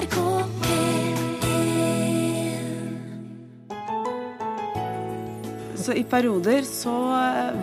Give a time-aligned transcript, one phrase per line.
[0.00, 0.16] NRK
[5.80, 6.92] Så i perioder så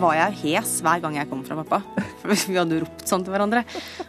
[0.00, 1.78] var jeg hes hver gang jeg kom fra pappa.
[2.20, 3.62] For vi hadde ropt sånn til hverandre.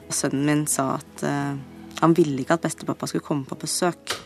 [0.08, 1.54] Og sønnen min sa at uh,
[2.02, 4.18] han ville ikke at bestepappa skulle komme på besøk.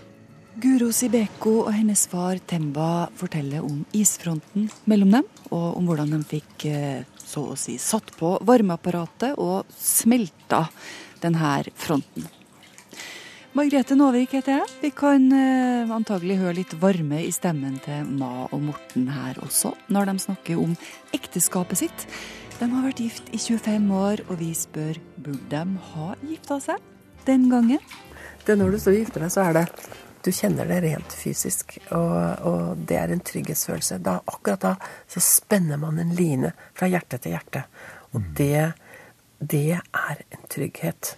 [0.64, 6.20] Guro Sibeko og hennes far Temba forteller om isfronten mellom dem, og om hvordan de
[6.30, 10.68] fikk eh, så å si satt på varmeapparatet og smelta
[11.26, 12.30] denne fronten.
[13.54, 14.70] Margrethe Nåvik heter jeg.
[14.82, 19.76] Vi kan eh, antagelig høre litt varme i stemmen til Ma og Morten her også,
[19.94, 20.72] når de snakker om
[21.14, 22.06] ekteskapet sitt.
[22.58, 26.82] De har vært gift i 25 år, og vi spør burde de ha gifta seg
[27.30, 27.86] den gangen.
[28.42, 29.68] Det når du står og gifter deg, så er det
[30.24, 34.02] Du kjenner det rent fysisk, og, og det er en trygghetsfølelse.
[34.02, 37.68] Da, akkurat da så spenner man en line fra hjerte til hjerte.
[38.16, 38.72] Og det,
[39.38, 41.18] det er en trygghet.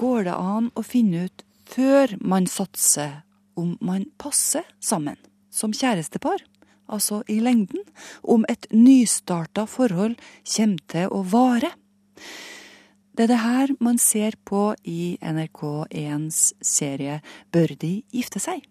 [0.00, 3.18] Går det an å finne ut før man satser
[3.60, 5.18] om man passer sammen
[5.52, 6.40] som kjærestepar?
[6.88, 7.84] Altså i lengden?
[8.24, 10.16] Om et nystarta forhold
[10.54, 11.74] kommer til å vare?
[13.12, 17.20] Det er det her man ser på i NRK1s serie
[17.52, 18.64] Bør de gifte seg?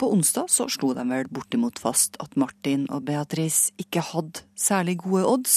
[0.00, 4.96] På onsdag så slo de vel bortimot fast at Martin og Beatrice ikke hadde særlig
[5.04, 5.56] gode odds.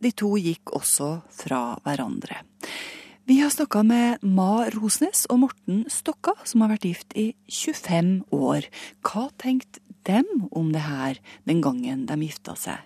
[0.00, 2.40] De to gikk også fra hverandre.
[3.26, 8.26] Vi har snakka med Ma Rosnes og Morten Stokka, som har vært gift i 25
[8.36, 8.66] år.
[9.00, 12.82] Hva tenkte dem om det her den gangen de gifta seg?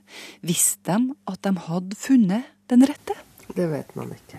[0.46, 3.18] Visste de at de hadde funnet den rette?
[3.50, 4.38] Det vet man ikke.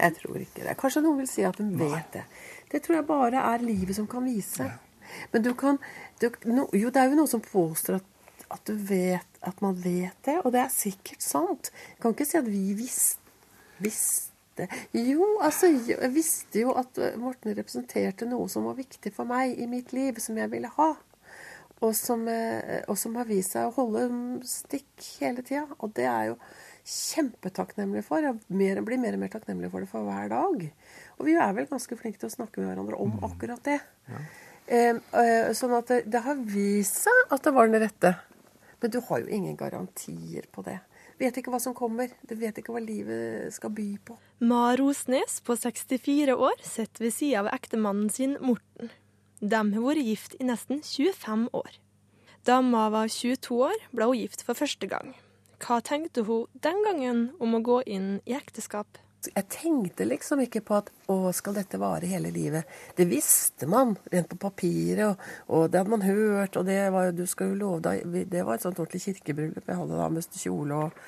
[0.00, 0.74] Jeg tror ikke det.
[0.82, 2.26] Kanskje noen vil si at de vet det.
[2.74, 4.66] Det tror jeg bare er livet som kan vise.
[5.30, 5.78] Men du kan
[6.18, 9.78] du, no, Jo, det er jo noen som påstår at, at du vet at man
[9.78, 11.70] vet det, og det er sikkert sant.
[11.94, 13.22] Jeg kan ikke si at vi visste,
[14.62, 15.08] visste.
[15.12, 19.66] Jo, altså, jeg visste jo at Morten representerte noe som var viktig for meg i
[19.70, 20.92] mitt liv, som jeg ville ha.
[21.82, 24.06] Og som, eh, og som har vist seg å holde
[24.46, 25.66] stikk hele tida.
[25.80, 26.36] Og det er jo
[26.86, 28.22] kjempetakknemlig for.
[28.22, 30.62] Jeg blir mer og mer takknemlig for det for hver dag.
[31.18, 33.80] Og vi er vel ganske flinke til å snakke med hverandre om akkurat det.
[34.66, 38.14] Eh, eh, sånn at det, det har vist seg at det var den rette.
[38.82, 40.78] Men du har jo ingen garantier på det.
[41.20, 42.12] Vet ikke hva som kommer.
[42.28, 44.16] Du vet ikke hva livet skal by på.
[44.40, 48.92] Ma Rosnes på 64 år sitter ved sida av ektemannen sin Morten.
[49.42, 51.78] De har vært gift i nesten 25 år.
[52.46, 55.12] Da Ma var 22 år, ble hun gift for første gang.
[55.62, 58.98] Hva tenkte hun den gangen om å gå inn i ekteskap?
[59.30, 62.68] Jeg tenkte liksom ikke på at å, skal dette vare hele livet?
[62.98, 66.58] Det visste man rent på papiret, og, og det hadde man hørt.
[66.58, 69.68] Og det var jo, du skal jo love deg Det var et sånt ordentlig kirkebryllup
[69.68, 71.04] jeg hadde da med kjole og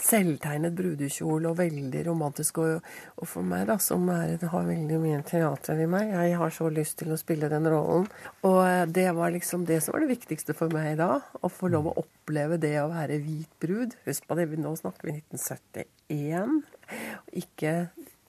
[0.00, 2.60] selvtegnet brudekjole og veldig romantisk.
[2.62, 6.54] Og, og for meg, da, som er, har veldig mye teater i meg, jeg har
[6.54, 8.08] så lyst til å spille den rollen.
[8.48, 11.18] Og eh, det var liksom det som var det viktigste for meg da.
[11.20, 13.98] Å få lov å oppleve det å være hvit brud.
[14.06, 16.62] Husk på det, nå snakker vi 1971.
[17.42, 17.76] Ikke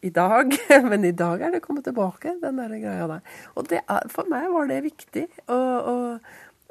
[0.03, 0.51] i dag,
[0.89, 3.35] men i dag er det kommet tilbake, den der greia der.
[3.55, 5.27] Og er, for meg var det viktig.
[5.47, 6.17] Og,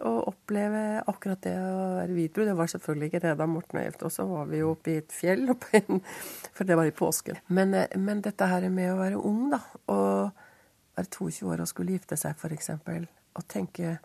[0.07, 2.49] å oppleve akkurat det å være hvitbrud.
[2.51, 4.13] Det var selvfølgelig ikke det da Morten og jeg også.
[4.17, 6.01] Så var vi jo oppe i et fjell, en,
[6.53, 7.43] for det var i påsken.
[7.55, 9.63] Men, men, dette her med å være ung, da,
[9.95, 10.33] og
[10.99, 12.75] være 22 år og skulle gifte seg, f.eks.,
[13.33, 13.97] og tenke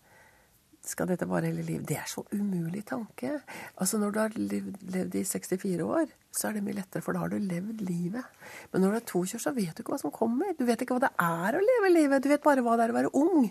[0.87, 1.83] skal dette vare hele livet?
[1.89, 3.33] Det er så umulig tanke.
[3.81, 7.15] Altså Når du har levd, levd, i 64 år, så er det mye lettere, for
[7.15, 8.23] da har du levd livet.
[8.71, 10.53] Men når du er 22, så vet du ikke hva som kommer.
[10.55, 12.23] Du vet ikke hva det er å leve livet.
[12.23, 13.49] Du vet bare hva det er å være ung.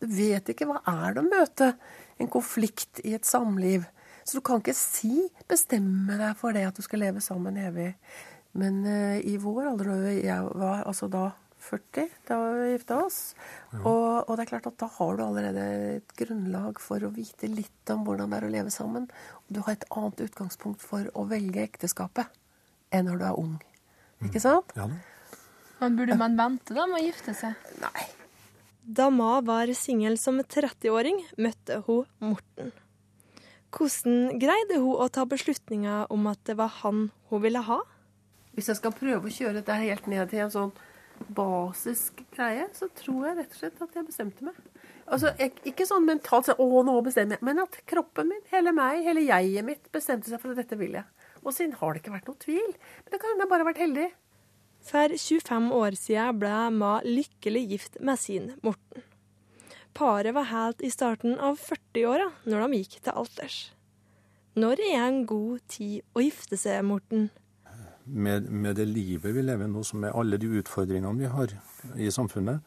[0.00, 1.72] Vet ikke hva er det å møte
[2.20, 3.84] en konflikt i et samliv.
[4.24, 7.92] Så du kan ikke si, bestemme deg for det at du skal leve sammen evig.
[8.56, 13.18] Men uh, i vår alder, jeg var altså da 40 da vi gifta oss,
[13.68, 13.82] ja.
[13.82, 15.64] og, og, det er klart at da har du allerede
[15.98, 19.10] et grunnlag for å vite litt om hvordan det er å leve sammen.
[19.44, 22.32] Og du har et annet utgangspunkt for å velge ekteskapet
[22.96, 23.58] enn når du er ung.
[24.24, 24.72] Ikke sant?
[24.76, 24.88] Ja.
[25.80, 27.70] Men burde man vente da med å gifte seg?
[27.80, 28.08] Nei.
[28.90, 32.72] Da Ma var singel som 30-åring, møtte hun Morten.
[33.70, 37.76] Hvordan greide hun å ta beslutninga om at det var han hun ville ha?
[38.56, 40.72] Hvis jeg skal prøve å kjøre dette helt ned til en sånn
[41.36, 44.58] basisk greie, så tror jeg rett og slett at jeg bestemte meg.
[45.06, 49.04] Altså, Ikke sånn mentalt sånn, 'å, nå bestemmer jeg', men at kroppen min, hele meg,
[49.06, 51.06] hele jeget mitt bestemte seg for at dette vil jeg.
[51.44, 52.74] Og siden har det ikke vært noe tvil.
[52.74, 54.10] Men det kan hende jeg bare har vært heldig.
[54.86, 59.04] For 25 år siden ble Ma lykkelig gift med sin Morten.
[59.94, 63.58] Paret var helt i starten av 40-åra når de gikk til alters.
[64.58, 67.28] Når er en god tid å gifte seg, Morten?
[68.04, 71.54] med, med, det livet vi lever nå, som med alle de utfordringene vi har
[71.96, 72.60] i samfunnet,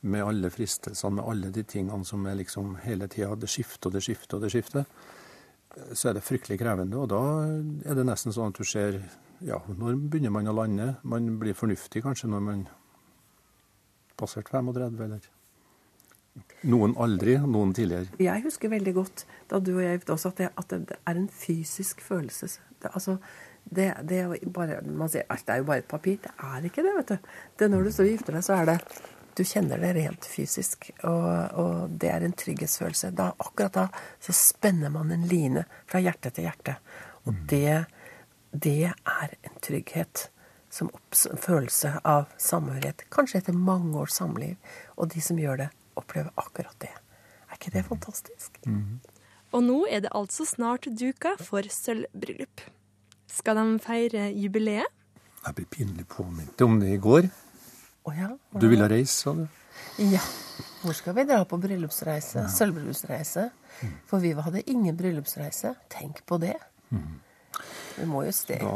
[0.00, 3.96] med alle fristelsene, med alle de tingene som er liksom hele tida det skifter og
[3.96, 4.86] det skifter og det skifter,
[5.92, 6.98] så er det fryktelig krevende.
[6.98, 7.20] Og da
[7.90, 8.98] er det nesten sånn at du ser
[9.46, 10.94] Ja, når begynner man å lande?
[11.02, 12.64] Man blir fornuftig kanskje når man
[14.20, 15.28] passert 35, eller
[16.70, 18.10] noen aldri, noen tidligere.
[18.20, 21.30] Jeg husker veldig godt da du og jeg gifta oss, at, at det, er en
[21.32, 22.50] fysisk følelse.
[22.80, 23.16] Det, altså,
[23.64, 26.20] det, det, er bare, man sier at det er jo bare et papir.
[26.22, 27.32] Det er ikke det, vet du.
[27.58, 28.78] Det Når du så gifter deg, så er det
[29.38, 33.12] du kjenner det rent fysisk, og, og, det er en trygghetsfølelse.
[33.16, 33.86] Da, akkurat da
[34.20, 36.76] så spenner man en line fra hjerte til hjerte.
[37.24, 37.40] Og mm.
[37.48, 37.76] det,
[38.52, 40.28] det er en trygghet.
[40.70, 43.02] Som en følelse av samhørighet.
[43.10, 44.54] Kanskje etter mange års samliv.
[44.94, 45.68] Og de som gjør det,
[45.98, 46.92] opplever akkurat det.
[47.50, 48.60] Er ikke det fantastisk?
[48.66, 49.00] Mm.
[49.50, 52.62] Og nå er det altså snart duka for sølvbryllup.
[53.30, 54.86] Skal de feire jubileet?
[55.40, 57.26] Jeg blir pinlig påminnet om det i går.
[58.04, 58.28] Oh, ja.
[58.54, 59.46] Du ville reise, sa du?
[59.98, 60.20] Ja.
[60.82, 62.44] Hvor skal vi dra på bryllupsreise?
[62.44, 62.52] Ja.
[62.52, 63.48] Sølvbryllupsreise.
[63.80, 63.96] Mm.
[64.06, 65.74] For vi hadde ingen bryllupsreise.
[65.92, 66.56] Tenk på det.
[66.90, 67.18] Mm.
[68.00, 68.74] Vi må jo sted da,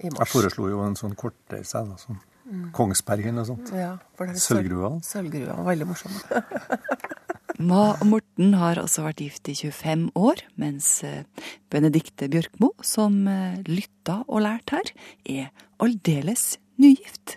[0.00, 0.20] i mars.
[0.24, 1.84] Jeg foreslo jo en sånn kortreise.
[1.88, 2.20] Da, sånn.
[2.42, 2.68] Mm.
[2.74, 3.70] Kongsbergen og sånt.
[3.76, 4.96] Ja, Sølvgrua.
[5.06, 5.60] Sølvgrua.
[5.68, 6.16] Veldig morsom.
[7.68, 11.24] Ma og Morten har også vært gift i 25 år, mens Benedicte
[11.72, 14.92] Benedikte Bjørkmo, som eh, lytta og lærte her,
[15.28, 17.36] er aldeles nygift.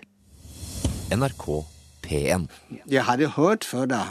[1.14, 1.46] NRK
[2.06, 2.48] P1.
[2.90, 4.02] Jeg hadde hørt før da,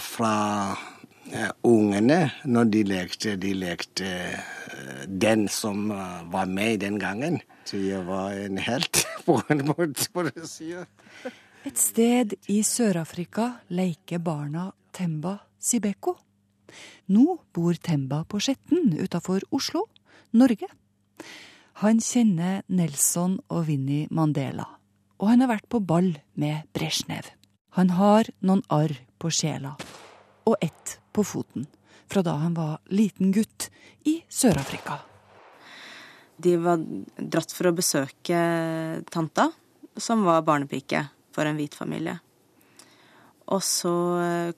[0.00, 0.34] fra
[0.76, 4.10] uh, ungene når de lekte, de lekte
[5.06, 7.40] den som uh, var med den gangen.
[7.64, 10.72] Så jeg var en helt på en måte, for å si.
[11.66, 16.16] Et sted i Sør-Afrika leker barna Temba Sibeko.
[17.10, 19.86] Nå bor Temba på Skjetten utafor Oslo,
[20.36, 20.70] Norge.
[21.82, 24.76] Han kjenner Nelson og Vinni Mandela
[25.20, 27.30] og han har vært på ball med Bresjnev.
[27.76, 29.74] Han har noen arr på sjela,
[30.48, 31.66] og ett på foten,
[32.10, 33.68] fra da han var liten gutt
[34.06, 35.00] i Sør-Afrika.
[36.36, 36.82] De var
[37.16, 38.40] dratt for å besøke
[39.10, 39.48] tanta,
[39.96, 42.18] som var barnepike for en hvit familie.
[43.46, 43.94] Og så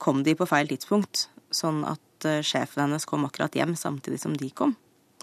[0.01, 4.35] kom de på feil tidspunkt, sånn at eh, sjefen hennes kom akkurat hjem samtidig som
[4.37, 4.75] de kom.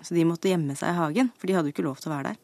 [0.02, 2.16] Så de måtte gjemme seg i hagen, for de hadde jo ikke lov til å
[2.16, 2.42] være der.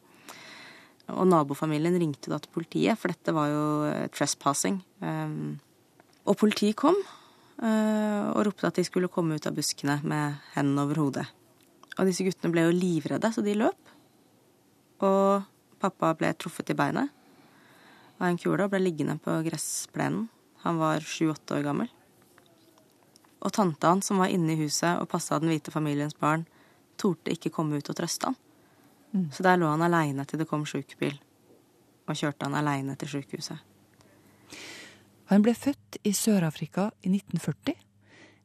[1.13, 4.79] Og nabofamilien ringte da til politiet, for dette var jo eh, trespassing.
[5.03, 5.57] Um,
[6.23, 6.97] og politiet kom
[7.61, 11.25] og ropte at de skulle komme ut av buskene med hendene over hodet.
[11.99, 13.91] Og disse guttene ble jo livredde, så de løp.
[15.05, 15.43] Og
[15.83, 17.11] pappa ble truffet i beinet
[18.19, 20.29] av en kule og ble liggende på gressplenen.
[20.63, 21.89] Han var sju-åtte år gammel.
[23.43, 26.45] Og tanta hans, som var inne i huset og passa den hvite familiens barn,
[26.95, 28.39] torde ikke komme ut og trøste han.
[29.11, 29.27] Mm.
[29.35, 31.17] Så der lå han aleine til det kom sjukebil,
[32.07, 33.59] og kjørte han aleine til sjukehuset.
[35.31, 37.75] Han ble født i Sør-Afrika i 1940,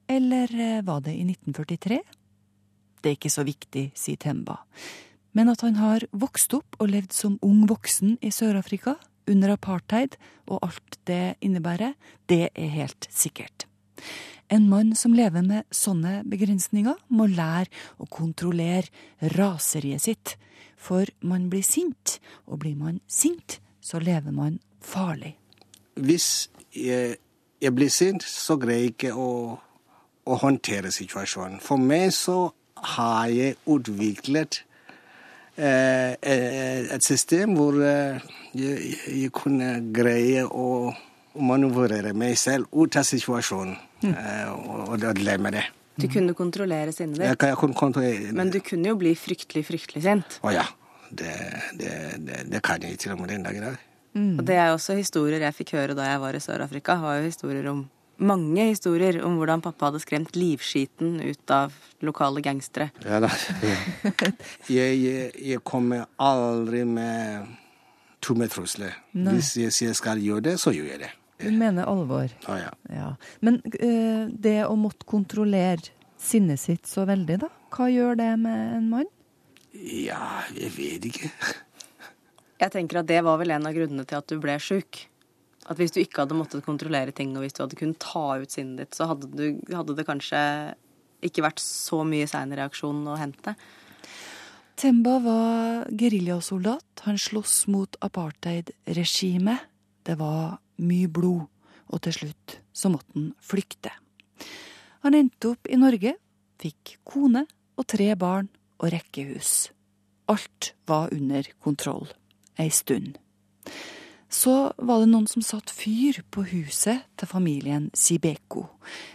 [0.09, 1.99] eller eh, var det i 1943?
[3.03, 4.61] Det er ikke så viktig, sier Temba.
[5.37, 8.97] Men at han har vokst opp og levd som ung voksen i Sør-Afrika,
[9.29, 10.17] under apartheid
[10.49, 11.93] og alt det innebærer,
[12.33, 13.67] det er helt sikkert.
[14.49, 17.69] En mann som lever med sånne begrensninger, må lære
[18.01, 18.89] å kontrollere
[19.37, 20.37] raseriet sitt.
[20.81, 22.17] For man blir sint,
[22.49, 25.35] og blir man sint, så lever man farlig.
[25.99, 27.17] Hvis jeg,
[27.60, 29.31] jeg blir sint, så greier jeg ikke å,
[30.29, 31.60] å håndtere situasjonen.
[31.65, 32.51] For meg så
[32.94, 34.63] har jeg utviklet
[35.56, 38.20] eh, eh et system hvor eh,
[38.55, 40.94] jeg, jeg kunne greie å
[41.39, 44.15] manøvrere meg selv ut av situasjonen mm.
[44.55, 45.67] og, og glemme det.
[45.98, 48.32] Du kunne kontrollere sinnet ditt, jeg kunne kontrollere...
[48.32, 50.39] men du kunne jo bli fryktelig, fryktelig sint.
[50.46, 50.67] Å ja.
[51.08, 51.34] Det,
[51.81, 53.84] det, det, det, kan jeg til og med den dag i dag.
[54.19, 54.32] Mm.
[54.41, 56.98] Og det er også historier jeg fikk høre da jeg var i Sør-Afrika.
[57.03, 57.87] var jo historier om
[58.19, 62.91] mange historier om hvordan pappa hadde skremt livskiten ut av lokale gangstere.
[63.06, 63.31] Ja da.
[64.69, 67.46] Jeg, jeg, jeg kommer aldri med
[68.25, 68.96] tomme trusler.
[69.15, 71.13] Hvis jeg sier jeg skal gjøre det, så gjør jeg det.
[71.39, 72.32] Du mener alvor.
[72.51, 72.72] Ah, ja.
[72.91, 73.13] ja.
[73.46, 77.51] Men uh, det å måtte kontrollere sinnet sitt så veldig, da?
[77.75, 79.08] Hva gjør det med en mann?
[79.79, 81.31] Ja, jeg vet ikke.
[82.58, 85.05] Jeg tenker at det var vel en av grunnene til at du ble sjuk.
[85.69, 88.55] At hvis du ikke hadde måttet kontrollere ting, og hvis du hadde kunnet ta ut
[88.55, 90.41] sinnet ditt, så hadde, du, hadde det kanskje
[91.24, 93.55] ikke vært så mye seinreaksjon å hente.
[94.79, 97.03] Temba var geriljasoldat.
[97.06, 99.67] Han sloss mot apartheid-regimet.
[100.06, 101.46] Det var mye blod,
[101.91, 103.93] og til slutt så måtte han flykte.
[105.06, 106.15] Han endte opp i Norge,
[106.58, 107.44] fikk kone
[107.79, 108.48] og tre barn
[108.79, 109.70] og rekkehus.
[110.29, 112.08] alt var under kontroll
[112.58, 113.17] ei stund.
[114.29, 118.67] Så var det noen som satte fyr på huset til familien Sibeko.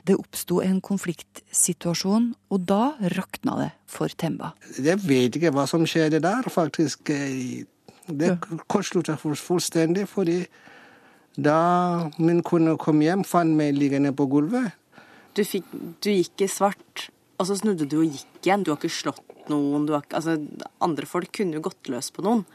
[0.07, 4.55] Det oppsto en konfliktsituasjon, og da rakna det for Temba.
[4.73, 7.13] Jeg vet ikke hva som skjedde der, faktisk.
[7.13, 8.31] Det
[8.65, 10.41] kortslutta fullstendig, fordi
[11.37, 14.73] da min kone kom hjem, fant meg liggende på gulvet.
[15.37, 15.69] Du, fikk,
[16.01, 17.07] du gikk i svart,
[17.37, 18.65] og så snudde du og gikk igjen.
[18.65, 19.87] Du har ikke slått noen.
[19.93, 20.39] Har, altså,
[20.81, 22.45] andre folk kunne jo gått løs på noen.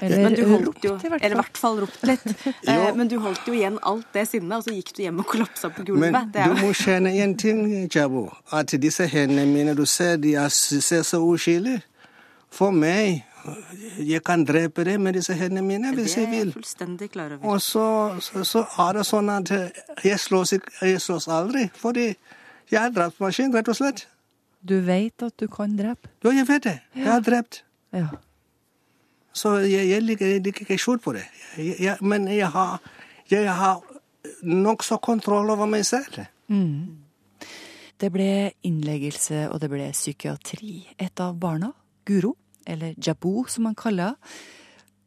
[0.00, 2.24] Eller men du holdt ropt, jo, i Eller i hvert fall ropt litt.
[2.68, 5.26] Eh, men du holdt jo igjen alt det sinnet, og så gikk du hjem og
[5.30, 6.12] kollapsa på gulvet.
[6.12, 7.62] Men Det er du må kjenne en ting,
[7.94, 8.26] Jabo.
[8.52, 11.82] At disse hendene mine, du ser de er, ser så uskyldige.
[12.50, 13.24] For meg
[14.02, 16.52] Jeg kan drepe det med disse hendene mine hvis det jeg er jeg vil.
[16.56, 17.44] fullstendig klar over.
[17.46, 17.84] Og så,
[18.20, 19.52] så, så er det sånn at
[20.02, 20.50] jeg slås,
[20.82, 22.08] jeg slås aldri, fordi
[22.72, 24.02] jeg er drapsmaskin, rett og slett.
[24.66, 26.10] Du veit at du kan drepe.
[26.26, 26.74] Jo, jeg vet det.
[26.98, 27.60] Jeg har drept.
[27.94, 28.08] Ja.
[29.36, 31.26] Så jeg, jeg ligger ikke skjult på det.
[31.58, 32.80] Jeg, jeg, men jeg har,
[33.30, 33.82] jeg har
[34.42, 36.22] nokså kontroll over meg selv.
[37.96, 40.82] Det ble innleggelse, og det ble psykiatri.
[41.00, 41.72] Et av barna,
[42.08, 42.34] Guro,
[42.66, 44.36] eller Jabu som han kaller henne,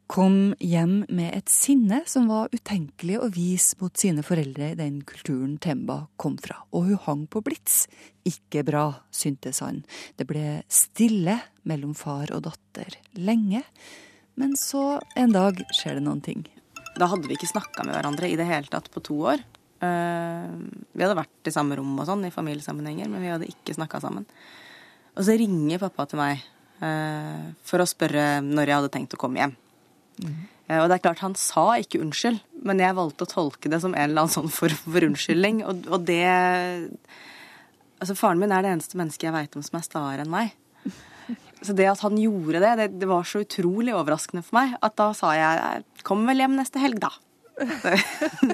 [0.10, 5.04] kom hjem med et sinne som var utenkelig å vise mot sine foreldre i den
[5.06, 6.64] kulturen Temba kom fra.
[6.74, 7.84] Og hun hang på blits.
[8.26, 9.84] Ikke bra, syntes han.
[10.18, 11.38] Det ble stille
[11.70, 13.62] mellom far og datter lenge.
[14.40, 16.46] Men så en dag skjer det noen ting.
[17.00, 19.44] Da hadde vi ikke snakka med hverandre i det hele tatt på to år.
[19.84, 20.54] Eh,
[20.96, 24.02] vi hadde vært i samme rom og sånn i familiesammenhenger, men vi hadde ikke snakka
[24.04, 24.28] sammen.
[25.16, 26.40] Og så ringer pappa til meg
[26.84, 29.58] eh, for å spørre når jeg hadde tenkt å komme hjem.
[30.20, 30.40] Mm.
[30.82, 33.94] og det er klart, han sa ikke unnskyld, men jeg valgte å tolke det som
[33.94, 35.62] en eller annen sånn form for unnskyldning.
[35.68, 36.24] Og, og det
[38.00, 40.54] Altså, faren min er det eneste mennesket jeg veit om som er staere enn meg.
[41.62, 44.96] Så det at han gjorde det, det, det var så utrolig overraskende for meg at
[45.00, 47.12] da sa jeg 'kom vel hjem neste helg', da.
[47.60, 47.98] Det,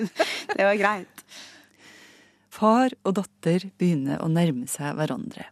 [0.57, 1.25] det var greit.
[2.49, 5.45] Far og datter begynner å nærme seg hverandre.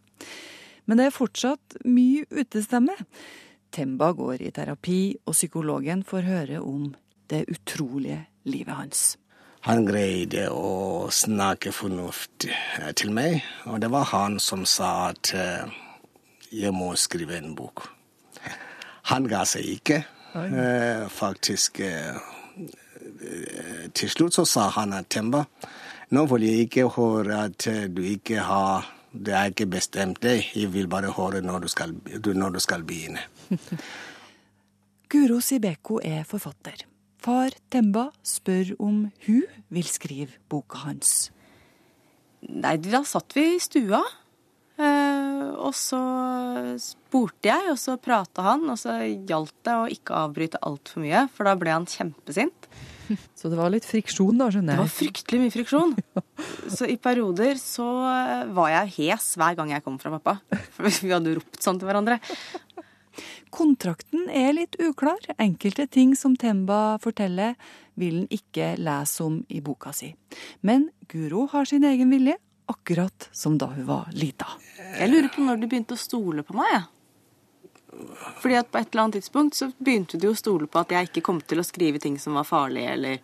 [0.84, 2.96] Men det er fortsatt mye utestemme.
[3.74, 6.94] Temba går i terapi, og psykologen får høre om
[7.32, 9.04] det utrolige livet hans.
[9.64, 15.32] Han greide å snakke fornuft eh, til meg, og det var han som sa at
[15.32, 15.72] eh,
[16.54, 17.86] jeg må skrive en bok.
[19.10, 19.98] Han ga seg ikke.
[20.34, 22.16] Eh, faktisk eh,
[23.22, 25.44] eh, Til slutt så sa han at Temba,
[26.10, 30.48] nå vil jeg ikke høre at eh, du ikke har Det er ikke bestemt deg,
[30.58, 33.20] jeg vil bare høre når du skal, du- når du skal begynne.
[35.12, 36.82] Guro Sibeko er forfatter.
[37.22, 41.30] Far Temba spør om hun vil skrive boka hans.
[42.50, 44.02] Nei, da satt vi i stua.
[44.82, 45.13] eh,
[45.56, 46.00] og så
[46.82, 51.26] spurte jeg, og så prata han, og så gjaldt det å ikke avbryte altfor mye,
[51.34, 52.68] for da ble han kjempesint.
[53.36, 54.80] Så det var litt friksjon, da, skjønner jeg.
[54.80, 55.90] Det var fryktelig mye friksjon.
[56.76, 57.84] Så i perioder så
[58.56, 60.38] var jeg hes hver gang jeg kom fra pappa.
[60.72, 62.16] For vi hadde ropt sånn til hverandre.
[63.54, 65.20] Kontrakten er litt uklar.
[65.38, 67.54] Enkelte ting som Temba forteller,
[67.94, 70.10] vil han ikke lese om i boka si.
[70.66, 72.34] Men Guro har sin egen vilje,
[72.66, 74.46] akkurat som da hun var lita.
[74.98, 76.90] Jeg lurer på når du begynte å stole på meg.
[78.42, 81.10] Fordi at på et eller annet tidspunkt så begynte du å stole på at jeg
[81.10, 83.18] ikke kom til å skrive ting som var farlige, eller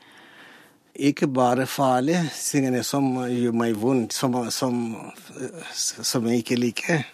[0.94, 4.82] Ikke bare farlige tingene som gjør meg vondt, som, som,
[5.72, 7.04] som jeg ikke liker.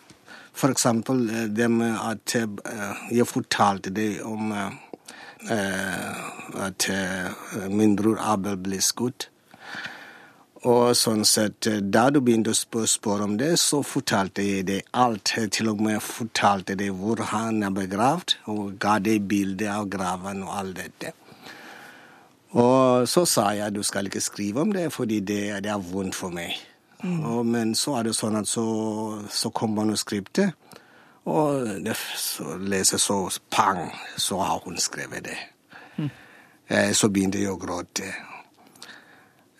[0.56, 4.72] For eksempel eh, det med at eh, jeg fortalte deg om eh,
[6.66, 6.88] at
[7.70, 9.28] min bror Abel ble skutt.
[10.66, 14.66] Og sånn sett, eh, Da du begynte å spør- spørre om det, så fortalte jeg
[14.66, 15.24] deg alt.
[15.52, 20.42] Til og med fortalte deg hvor han er begravd, og ga deg bilde av graven
[20.42, 21.12] og alt dette.
[22.56, 25.78] Og så sa jeg at du skal ikke skrive om det, fordi det, det er
[25.82, 26.54] vondt for meg.
[27.04, 28.62] Og, men så er det sånn at så,
[29.30, 30.54] så kom manuskriptet,
[31.26, 33.18] og det, så leser så
[33.50, 35.36] pang, så har hun skrevet det.
[36.68, 38.08] Eh, Så begynte jeg å gråte.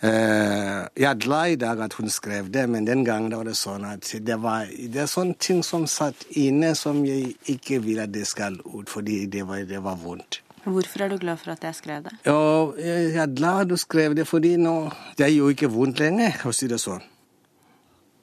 [0.03, 3.55] Eh, Jeg er glad i dag at hun skrev det, men den gangen var det
[3.57, 8.01] sånn at det var det er sånne ting som satt inne som jeg ikke vil
[8.05, 10.43] at det skal ut, fordi det var, det var vondt.
[10.67, 12.13] Hvorfor er du glad for at jeg skrev det?
[12.29, 16.43] Og jeg er glad du skrev det, fordi nå det er jo ikke vondt lenger,
[16.45, 17.05] å si det sånn.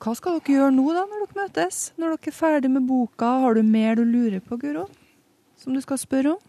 [0.04, 1.84] Hva skal dere gjøre nå, da, når dere møtes?
[1.98, 4.90] Når dere er ferdig med boka, har du mer du lurer på, Guro?
[5.58, 6.42] Som du skal spørre om?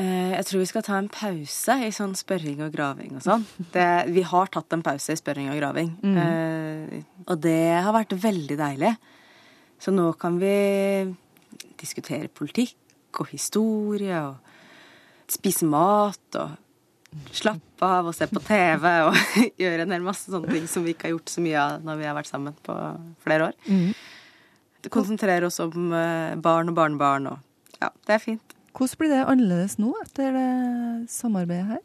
[0.00, 3.44] Eh, Jeg tror vi skal ta en pause i sånn spørring og graving og sånn.
[3.74, 5.90] Det, vi har tatt en pause i spørring og graving.
[6.04, 8.94] Eh, og det har vært veldig deilig.
[9.82, 10.54] Så nå kan vi
[11.82, 14.38] diskutere politikk og historie og
[15.32, 16.58] spise mat og
[17.34, 19.16] slappe av og se på TV og
[19.60, 21.98] gjøre en hel masse sånne ting som vi ikke har gjort så mye av når
[22.00, 22.76] vi har vært sammen på
[23.26, 23.58] flere år.
[24.92, 28.54] Konsentrere oss om eh, barn og barnebarn og Ja, det er fint.
[28.72, 30.50] Hvordan blir det annerledes nå etter det
[31.12, 31.82] samarbeidet her?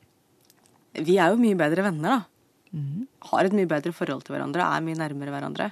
[1.07, 2.19] Vi er jo mye bedre venner, da.
[3.31, 5.71] Har et mye bedre forhold til hverandre, er mye nærmere hverandre.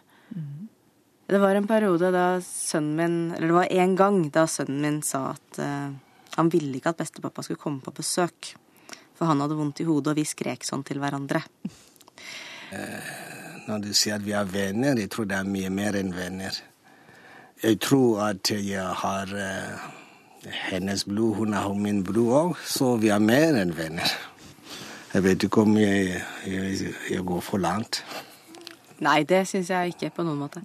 [1.26, 5.00] Det var en periode da sønnen min Eller det var en gang da sønnen min
[5.02, 5.90] sa at uh,
[6.36, 8.52] han ville ikke at bestepappa skulle komme på besøk.
[9.16, 11.42] For han hadde vondt i hodet, og vi skrek sånn til hverandre.
[13.66, 16.58] Når du sier at vi er venner, jeg tror det er mye mer enn venner.
[17.64, 19.86] Jeg tror at jeg har eh,
[20.70, 24.12] hennes blod, hun har min blod òg, så vi er mer enn venner.
[25.16, 28.02] Jeg vet ikke om jeg, jeg, jeg går for langt.
[29.04, 30.64] Nei, det syns jeg ikke på noen måte.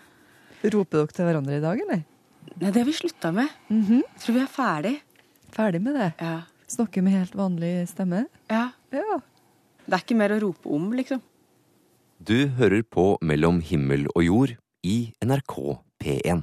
[0.60, 2.02] Roper dere til hverandre i dag, eller?
[2.60, 3.48] Nei, det har vi slutta med.
[3.70, 4.94] Jeg tror vi er ferdig.
[5.54, 6.10] Ferdig med det?
[6.20, 6.36] Ja.
[6.70, 8.26] Snakker med helt vanlig stemme?
[8.50, 8.68] ja.
[8.90, 9.20] Ja.
[9.86, 11.18] Det er ikke mer å rope om, liksom.
[12.22, 14.52] Du hører på Mellom himmel og jord
[14.86, 15.54] i NRK
[16.02, 16.42] P1.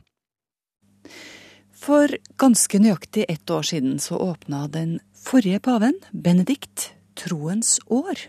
[1.77, 2.09] For
[2.41, 8.27] ganske nøyaktig ett år siden så åpna den forrige paven, Benedikt, troens år.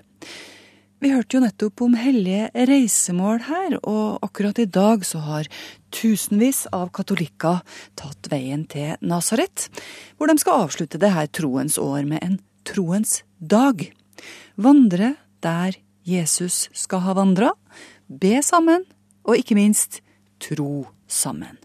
[0.99, 5.49] Vi hørte jo nettopp om hellige reisemål her, og akkurat i dag så har
[5.95, 7.62] tusenvis av katolikker
[7.99, 9.69] tatt veien til Nasaret,
[10.19, 13.87] hvor de skal avslutte det her troens år med en troens dag.
[14.59, 15.78] Vandre der
[16.09, 17.52] Jesus skal ha vandra,
[18.09, 18.85] be sammen,
[19.23, 20.00] og ikke minst
[20.43, 21.61] tro sammen.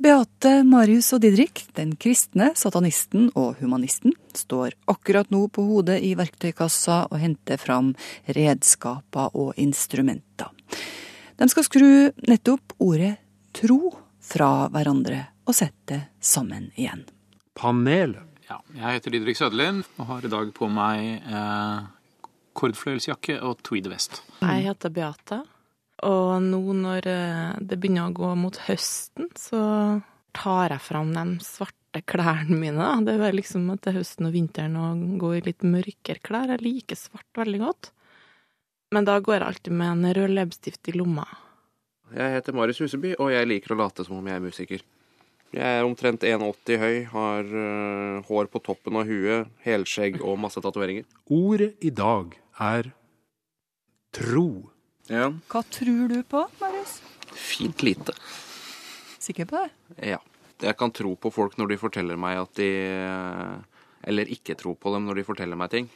[0.00, 6.14] Beate, Marius og Didrik, den kristne, satanisten og humanisten, står akkurat nå på hodet i
[6.16, 7.90] verktøykassa og henter fram
[8.24, 10.48] redskaper og instrumenter.
[11.36, 11.90] De skal skru
[12.24, 13.12] nettopp ordet
[13.52, 13.92] tro
[14.24, 17.04] fra hverandre og sette sammen igjen.
[17.52, 18.24] Panelet.
[18.48, 21.84] Ja, jeg heter Didrik Søderlind og har i dag på meg eh,
[22.56, 24.22] kordfløyelsjakke og tweedvest.
[24.40, 25.44] Jeg heter Beate,
[26.06, 29.62] og nå når eh, det begynner å gå mot høsten, så
[30.36, 32.88] tar jeg fram de svarte klærne mine.
[33.06, 36.52] Det er liksom at det er høsten og vinteren å gå i litt mørkere klær.
[36.54, 37.90] Jeg liker svart veldig godt.
[38.94, 41.26] Men da går jeg alltid med en rød leppestift i lomma.
[42.10, 44.82] Jeg heter Marius Huseby, og jeg liker å late som om jeg er musiker.
[45.54, 50.62] Jeg er omtrent 1,80 høy, har uh, hår på toppen av huet, helskjegg og masse
[50.62, 51.06] tatoveringer.
[51.30, 52.90] Ordet i dag er
[54.14, 54.70] tro.
[55.10, 57.00] Ja, Hva tror du på, Marius?
[57.34, 58.14] fint lite.
[59.18, 59.70] Sikker på det?
[60.12, 60.18] Ja.
[60.60, 62.66] Jeg kan tro på folk når de forteller meg at de
[64.04, 65.88] Eller ikke tro på dem når de forteller meg ting.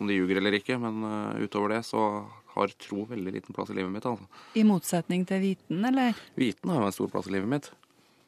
[0.00, 3.70] Om de ljuger eller ikke, men øh, utover det så har tro veldig liten plass
[3.70, 4.06] i livet mitt.
[4.08, 4.24] altså.
[4.56, 6.16] I motsetning til viten, eller?
[6.36, 7.68] Viten har jo en stor plass i livet mitt.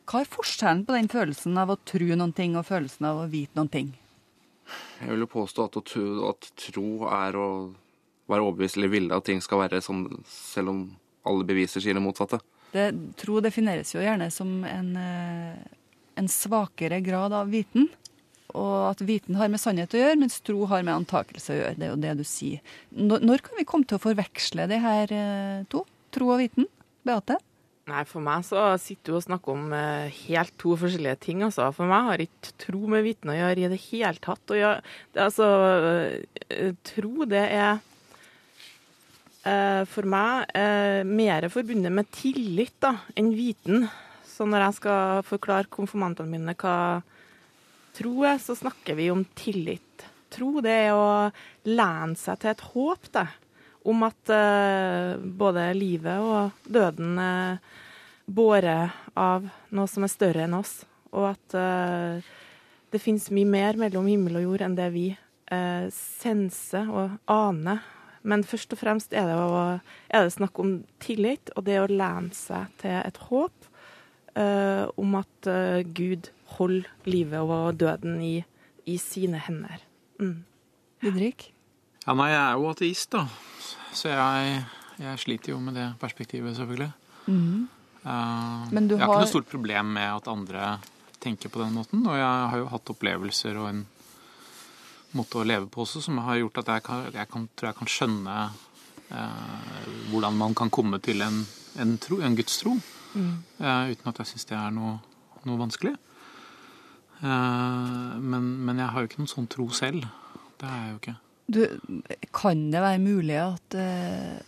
[0.04, 3.28] Hva er forskjellen på den følelsen av å tro noen ting og følelsen av å
[3.32, 3.94] vite noen ting?
[5.00, 7.48] Jeg vil jo påstå at, å tro, at tro er å
[8.30, 10.84] være overbevist eller ville at ting skal være sånn, selv om
[11.28, 12.40] alle beviser sier det motsatte.
[12.74, 12.88] Det,
[13.20, 15.76] tro defineres jo gjerne som en, eh,
[16.20, 17.88] en svakere grad av viten.
[18.54, 21.78] Og at viten har med sannhet å gjøre, mens tro har med antakelse å gjøre.
[21.78, 22.76] Det er jo det du sier.
[22.94, 25.82] Når, når kan vi komme til å forveksle de her eh, to?
[26.14, 26.68] Tro og viten?
[27.06, 27.40] Beate?
[27.90, 31.66] Nei, for meg så sitter du og snakker om eh, helt to forskjellige ting, altså.
[31.74, 34.44] For meg har ikke tro med viten å gjøre i det hele tatt.
[34.54, 35.48] Og jeg, det, altså,
[36.94, 37.82] tro, det er
[39.90, 43.86] for meg eh, mer forbundet med tillit da, enn viten.
[44.24, 47.02] Så når jeg skal forklare konfirmantene mine hva
[47.94, 50.06] tro er, så snakker vi om tillit.
[50.34, 51.30] Tro, det er å
[51.68, 53.28] lene seg til et håp, det
[53.84, 57.58] om at eh, både livet og døden er
[58.24, 59.44] båret av
[59.76, 60.78] noe som er større enn oss,
[61.12, 62.24] og at uh,
[62.90, 67.84] det finnes mye mer mellom himmel og jord enn det vi uh, senser og aner.
[68.24, 69.58] Men først og fremst er det, å,
[70.08, 73.66] er det snakk om tillit, og det å lene seg til et håp
[74.38, 78.38] uh, om at uh, Gud holder livet og døden i,
[78.88, 79.84] i sine hender.
[80.20, 80.38] Mm.
[81.04, 81.50] Didrik?
[82.06, 83.26] Ja, nei, jeg er jo ateist, da.
[83.94, 84.58] Så jeg,
[85.04, 86.90] jeg sliter jo med det perspektivet, selvfølgelig.
[88.04, 90.78] Eh, Men du jeg har har- ikke noe stort problem med at andre
[91.20, 93.86] tenker på den måten, og jeg har jo hatt opplevelser og en
[95.18, 97.78] måte å leve på også som har gjort at jeg, kan, jeg kan, tror jeg
[97.80, 98.36] kan skjønne
[99.10, 101.42] eh, hvordan man kan komme til en,
[101.80, 102.76] en, tro, en gudstro,
[103.16, 104.96] eh, uten at jeg syns det er noe,
[105.48, 105.94] noe vanskelig.
[107.22, 110.06] Eh, men, men jeg har jo ikke noen sånn tro selv.
[110.60, 111.16] Det har jeg jo ikke.
[111.44, 111.60] Du,
[112.32, 114.38] kan det være mulig at, eh,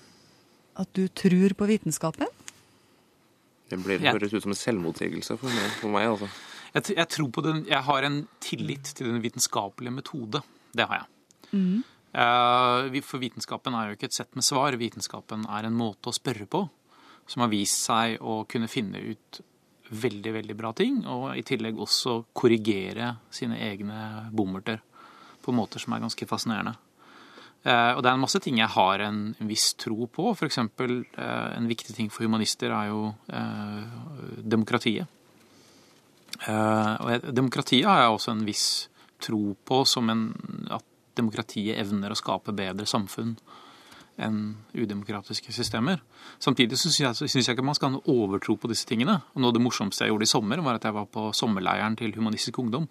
[0.80, 2.28] at du tror på vitenskapen?
[3.66, 4.12] Det blir, Ja.
[4.14, 5.70] høres ut som en selvmotsigelse for meg.
[5.80, 6.28] For meg altså.
[6.76, 10.42] Jeg, jeg tror på den Jeg har en tillit til den vitenskapelige metode.
[10.76, 11.12] Det har jeg.
[11.56, 11.84] Mm.
[13.06, 14.76] for vitenskapen er jo ikke et sett med svar.
[14.76, 16.64] Vitenskapen er en måte å spørre på
[17.26, 19.40] som har vist seg å kunne finne ut
[19.90, 24.80] veldig, veldig bra ting, og i tillegg også korrigere sine egne bommerter
[25.42, 26.74] på måter som er ganske fascinerende.
[27.66, 30.32] Eh, Og det er en masse ting jeg har en viss tro på.
[30.46, 35.06] Eksempel eh, en viktig ting for humanister er jo eh, demokratiet.
[36.46, 38.66] Eh, Og demokratiet har jeg også en viss
[39.22, 40.26] tro på som en,
[41.16, 43.36] demokratiet evner å skape bedre samfunn
[44.16, 44.40] enn
[44.72, 46.00] udemokratiske systemer.
[46.40, 49.18] Samtidig syns jeg, synes jeg ikke man skal ha noe overtro på disse tingene.
[49.34, 51.98] Og noe av det morsomste jeg gjorde i sommer, var at jeg var på sommerleiren
[52.00, 52.88] til Humanistisk Ungdom.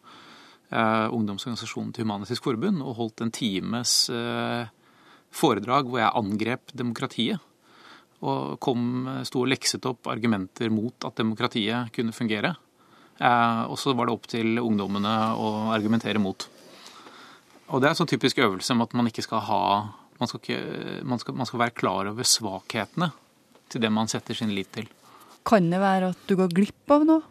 [0.70, 4.70] Eh, ungdomsorganisasjonen til Human-Etisk Forbund, og holdt en times eh,
[5.34, 7.52] foredrag hvor jeg angrep demokratiet.
[8.26, 12.56] Og kom, sto og lekset opp argumenter mot at demokratiet kunne fungere.
[13.18, 16.50] Eh, og så var det opp til ungdommene å argumentere mot.
[17.74, 19.62] Og det er en sånn typisk øvelse om at man ikke skal ha
[20.20, 20.60] man skal, ikke,
[21.04, 23.10] man, skal, man skal være klar over svakhetene
[23.72, 24.88] til det man setter sin lit til.
[25.46, 27.26] Kan det være at du går glipp av noe?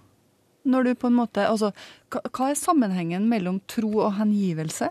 [0.69, 1.73] Når du på en måte, altså,
[2.13, 4.89] hva, er sammenhengen mellom tro og hengivelse?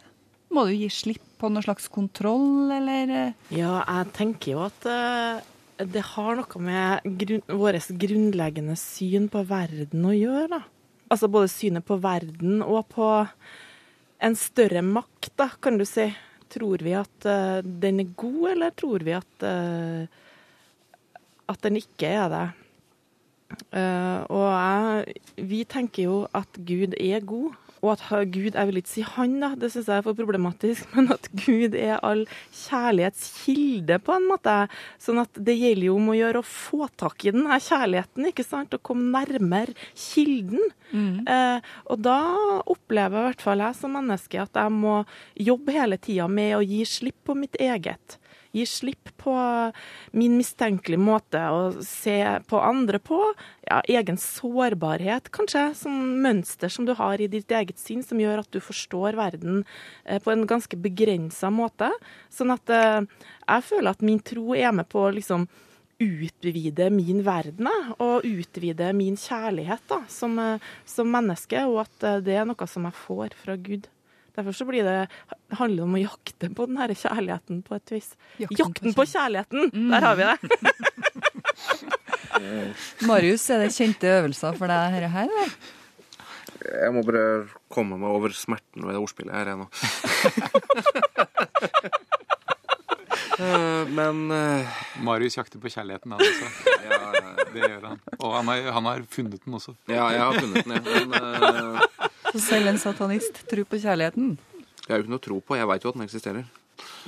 [0.53, 3.09] Må du gi slipp på noe slags kontroll, eller?
[3.09, 3.39] eh?
[3.57, 5.41] Ja, jeg tenker jo at eh,
[5.81, 10.59] det har noe med grunn, vårt grunnleggende syn på verden å gjøre.
[10.59, 10.61] da.
[11.13, 13.09] Altså både synet på verden og på
[14.23, 16.07] en større makt, da, kan du si.
[16.53, 20.05] Tror vi at uh, den er god, eller tror vi at, uh,
[21.49, 22.45] at den ikke er det?
[23.73, 25.17] Uh, og jeg,
[25.49, 29.35] vi tenker jo at Gud er god, og at Gud Jeg vil ikke si han,
[29.41, 32.23] da, det syns jeg er for problematisk, men at Gud er all
[32.63, 34.55] kjærlighets kilde, på en måte.
[35.01, 38.29] Sånn at det gjelder jo om å gjøre å få tak i den her kjærligheten,
[38.31, 38.73] ikke sant?
[38.75, 40.63] Og komme nærmere kilden.
[41.27, 42.19] Eh, og da
[42.69, 44.99] opplever i hvert fall jeg som menneske at jeg må
[45.35, 48.19] jobbe hele tida med å gi slipp på mitt eget.
[48.53, 49.33] Gi slipp på
[50.13, 53.17] min mistenkelige måte å se på andre på.
[53.65, 58.43] Ja, egen sårbarhet, kanskje, som mønster som du har i ditt eget sinn, som gjør
[58.43, 59.63] at du forstår verden
[60.05, 61.89] eh, på en ganske begrensa måte.
[62.29, 63.01] Sånn at eh,
[63.47, 65.47] jeg føler at min tro er med på å liksom
[66.03, 72.37] utvide min verden, og utvide min kjærlighet da, som, eh, som menneske, og at det
[72.37, 73.89] er noe som jeg får fra Gud.
[74.33, 74.95] Derfor så blir det,
[75.59, 78.07] handler det om å jakte på den her kjærligheten på et vis.
[78.41, 79.61] Jakten, på kjærligheten!
[79.91, 80.37] Der har vi det!
[83.07, 85.49] Marius, er det kjente øvelser for deg dette her, eller?
[86.63, 87.23] Jeg må bare
[87.71, 89.65] komme meg over smerten ved det ordspillet her, ennå.
[89.67, 89.73] nå.
[93.39, 94.65] Eh, Men uh...
[95.01, 96.45] Marius jakter på kjærligheten, han også.
[96.85, 96.97] ja,
[97.49, 97.99] Det gjør han.
[98.19, 99.71] Og han har, han har funnet den også.
[99.89, 100.81] ja, jeg har funnet den, ja.
[101.09, 101.21] Men eh,
[102.33, 104.35] Så selv en satanist tror på kjærligheten?
[104.83, 105.55] jeg har jo ikke noe tro på.
[105.55, 106.47] Jeg veit jo at den eksisterer.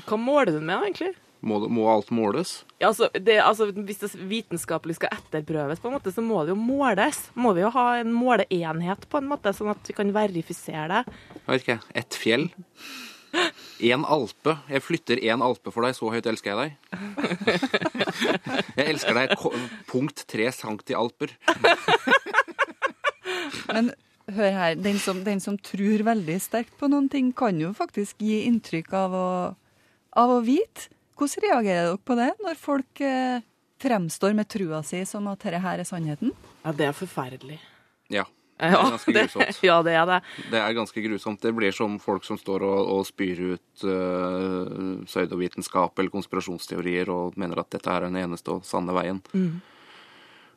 [0.07, 1.11] Hva måler du med, egentlig?
[1.45, 2.53] Må, må alt måles?
[2.79, 6.53] Ja, altså, det, altså, hvis det vitenskapelig skal etterprøves, på en måte, så må det
[6.53, 7.19] jo måles.
[7.35, 11.17] Må vi jo ha en måleenhet, på en måte, sånn at vi kan verifisere det.
[11.35, 11.77] Jeg vet ikke.
[12.01, 12.47] Ett fjell?
[13.83, 14.55] Én alpe.
[14.71, 16.71] Jeg flytter én alpe for deg, så høyt elsker jeg deg.
[18.79, 19.35] Jeg elsker deg
[19.91, 21.35] punkt tre centi-alper.
[23.67, 23.91] Men
[24.33, 28.21] hør her, den som, den som tror veldig sterkt på noen ting, kan jo faktisk
[28.23, 29.27] gi inntrykk av å,
[30.21, 30.89] av å vite.
[31.15, 33.43] Hvordan reagerer dere på det, når folk eh,
[33.81, 36.33] fremstår med trua si som at dette her er sannheten?
[36.65, 37.61] Ja, det er forferdelig.
[38.11, 38.25] Ja.
[38.55, 39.57] Det er ganske grusomt.
[39.67, 40.17] ja, det er det.
[40.51, 41.41] Det er ganske grusomt.
[41.43, 47.35] Det blir som folk som står og, og spyr ut uh, pseudovitenskap eller konspirasjonsteorier og
[47.39, 49.19] mener at dette er den eneste og sanne veien.
[49.35, 49.59] Mm.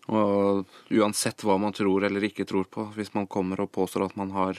[0.09, 4.16] Og uansett hva man tror eller ikke tror på, hvis man kommer og påstår at
[4.16, 4.57] man har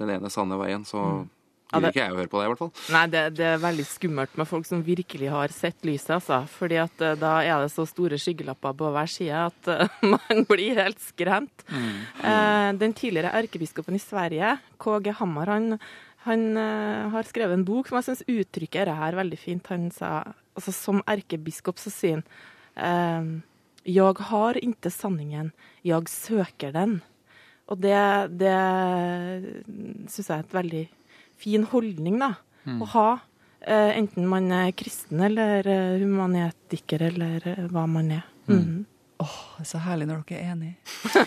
[0.00, 1.28] den ene sanne veien, så Mm.
[1.72, 2.72] Ja, gidder det- ikke jeg å høre på det, i hvert fall.
[2.90, 6.48] Nei, det, det er veldig skummelt med folk som virkelig har sett lyset, altså.
[6.48, 10.44] Fordi at eh, da er det så store skyggelapper på hver side at eh, man
[10.50, 11.62] blir helt skremt.
[11.70, 15.78] Eh, den tidligere erkebiskopen i Sverige, KG Hammar, han,
[16.26, 19.70] han uh, har skrevet en bok som jeg syns uttrykker det her veldig fint.
[19.70, 20.24] Han sa
[20.58, 22.18] altså som erkebiskop så sier
[22.74, 23.42] han
[23.88, 25.52] Jeg har ikke sanningen,
[25.86, 26.98] jeg søker den.
[27.70, 27.96] Og det,
[28.40, 28.54] det
[30.10, 30.84] syns jeg er et veldig
[31.40, 32.34] fin holdning da,
[32.76, 33.08] å ha.
[33.60, 38.24] Eh, enten man er kristen eller eh, humanetiker eller eh, hva man er.
[38.48, 38.86] Mhm.
[39.20, 40.76] Åh, det er så herlig når dere er enige.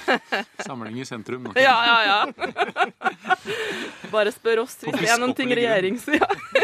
[0.65, 1.43] Samling i sentrum.
[1.45, 1.51] nå.
[1.61, 2.19] Ja, ja, ja.
[4.13, 6.17] Bare spør oss hvis det er noen ting regjering, sier.
[6.57, 6.62] ja.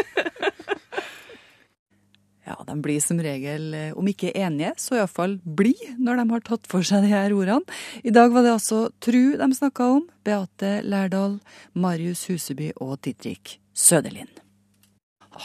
[2.50, 6.42] Ja, de blir som regel, eh, om ikke enige, så iallfall blide når de har
[6.48, 7.62] tatt for seg de her ordene.
[8.02, 10.08] I dag var det altså Tru de snakka om.
[10.26, 11.38] Beate Lærdal,
[11.74, 14.42] Marius Huseby og Didrik Søderlind.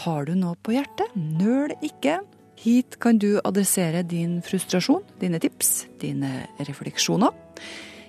[0.01, 1.13] Har du noe på hjertet?
[1.13, 2.23] Nøl ikke.
[2.57, 7.29] Hit kan du adressere din frustrasjon, dine tips, dine refleksjoner.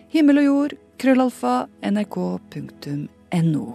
[0.08, 3.66] Himmel og jord, krøllalfa, nrk.no.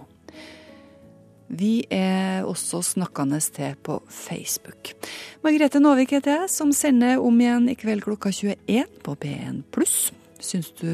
[1.52, 4.94] Vi er også snakkende til på Facebook.
[5.44, 10.12] Margrethe Nåvik heter jeg, som sender om igjen i kveld klokka 21 på P1 pluss.
[10.42, 10.88] Syns du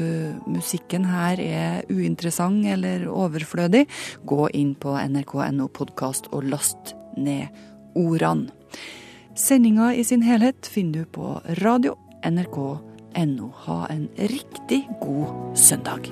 [0.51, 3.85] musikken her er uinteressant eller overflødig,
[4.27, 7.47] gå inn på nrk.no podkast og last ned
[7.97, 8.51] ordene.
[9.39, 11.95] Sendinga i sin helhet finner du på radio
[12.27, 13.51] nrk.no.
[13.65, 16.11] Ha en riktig god søndag.